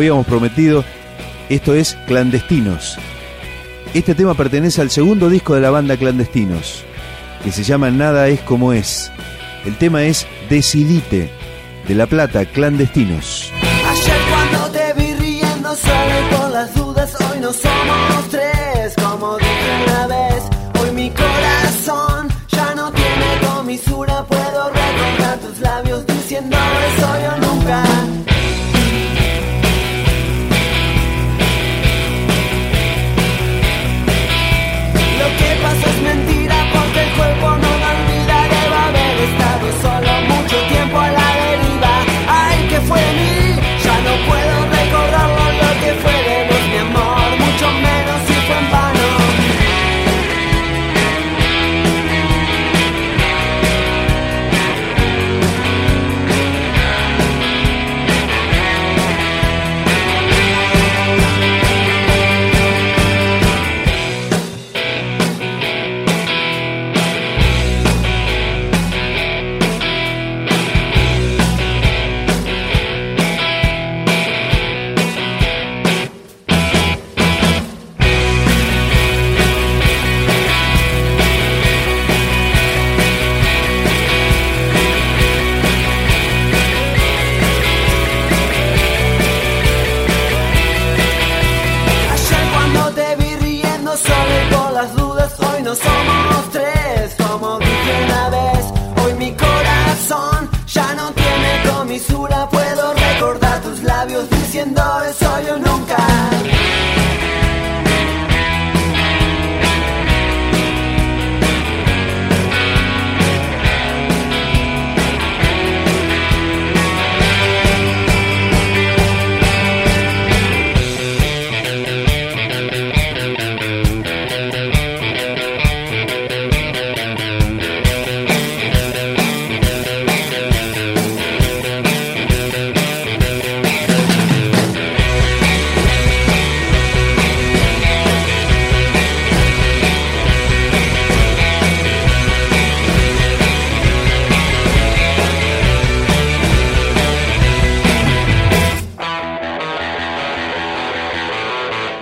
Habíamos 0.00 0.26
prometido, 0.26 0.82
esto 1.50 1.74
es 1.74 1.94
Clandestinos. 2.06 2.96
Este 3.92 4.14
tema 4.14 4.32
pertenece 4.32 4.80
al 4.80 4.90
segundo 4.90 5.28
disco 5.28 5.54
de 5.54 5.60
la 5.60 5.68
banda 5.68 5.98
Clandestinos, 5.98 6.84
que 7.44 7.52
se 7.52 7.64
llama 7.64 7.90
Nada 7.90 8.28
es 8.28 8.40
como 8.40 8.72
es. 8.72 9.12
El 9.66 9.76
tema 9.76 10.04
es 10.04 10.26
Decidite, 10.48 11.28
de 11.86 11.94
La 11.94 12.06
Plata, 12.06 12.46
Clandestinos. 12.46 13.52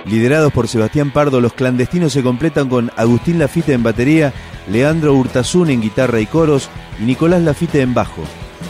Liderados 0.09 0.51
por 0.51 0.67
Sebastián 0.67 1.11
Pardo, 1.11 1.39
los 1.39 1.53
clandestinos 1.53 2.13
se 2.13 2.23
completan 2.23 2.67
con 2.67 2.91
Agustín 2.95 3.37
Lafite 3.37 3.73
en 3.73 3.83
batería, 3.83 4.33
Leandro 4.67 5.13
Hurtazún 5.13 5.69
en 5.69 5.81
guitarra 5.81 6.19
y 6.19 6.25
coros 6.25 6.69
y 6.99 7.03
Nicolás 7.03 7.43
Lafite 7.43 7.81
en 7.81 7.93
bajo. 7.93 8.23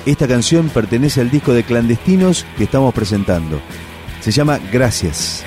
Esta 0.05 0.28
canción 0.28 0.69
pertenece 0.69 1.22
al 1.22 1.31
disco 1.31 1.53
de 1.53 1.63
clandestinos 1.63 2.45
que 2.57 2.66
estamos 2.66 2.94
presentando. 2.94 3.61
Se 4.19 4.31
llama 4.31 4.59
Gracias. 4.72 5.45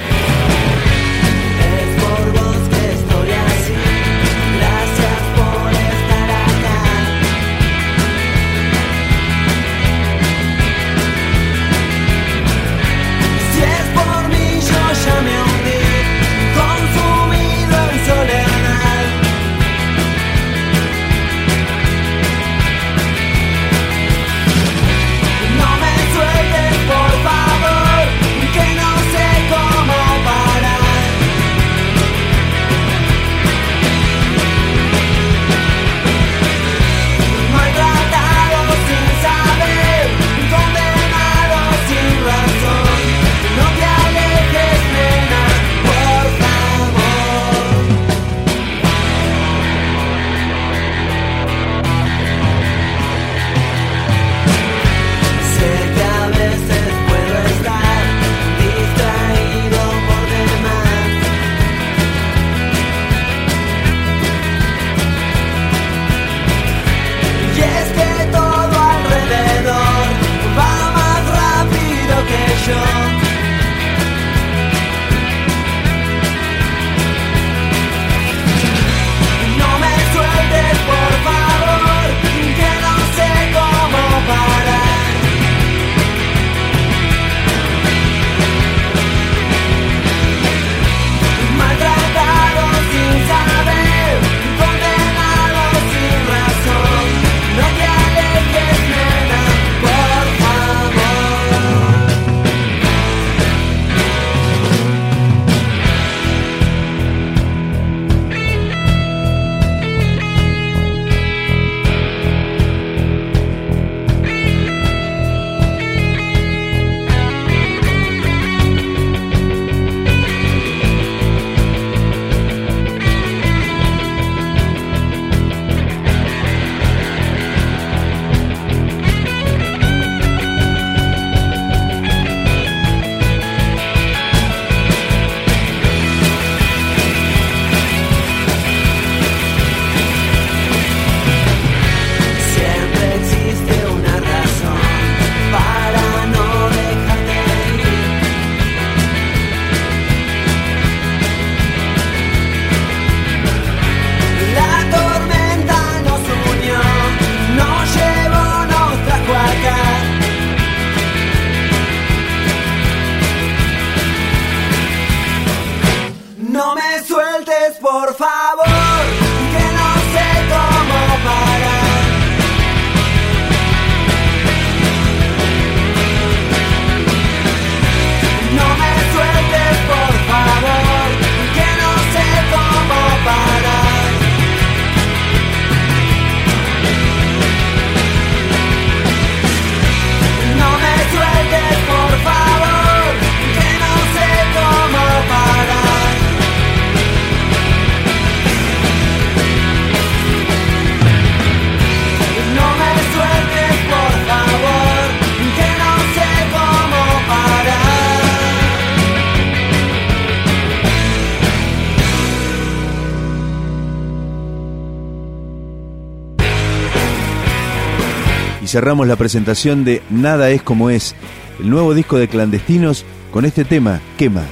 cerramos 218.72 219.06
la 219.06 219.16
presentación 219.16 219.84
de 219.84 220.02
Nada 220.08 220.48
es 220.48 220.62
como 220.62 220.88
es, 220.88 221.14
el 221.60 221.68
nuevo 221.68 221.92
disco 221.92 222.16
de 222.16 222.26
clandestinos 222.26 223.04
con 223.30 223.44
este 223.44 223.66
tema, 223.66 224.00
Quema. 224.16 224.44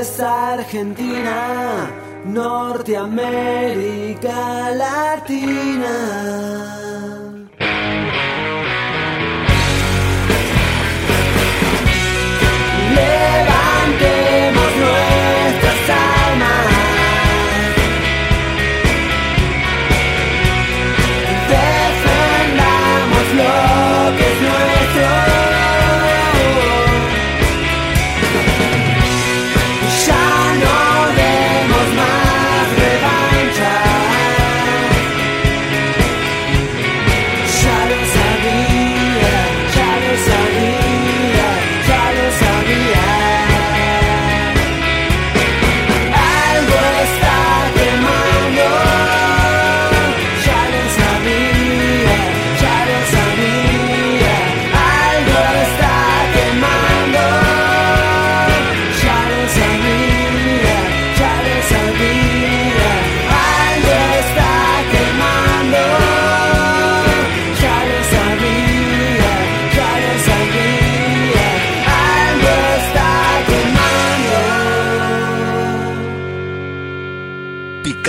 es 0.00 0.20
Argentina, 0.20 1.90
Norteamérica 2.24 4.70
Latina. 4.70 6.89